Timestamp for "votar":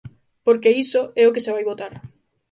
1.71-1.93